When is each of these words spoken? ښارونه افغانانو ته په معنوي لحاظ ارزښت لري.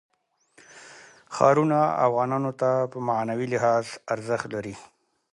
ښارونه 1.35 1.79
افغانانو 2.07 2.51
ته 2.61 2.69
په 2.91 2.97
معنوي 3.07 3.47
لحاظ 3.53 3.85
ارزښت 4.13 4.47
لري. 4.55 4.75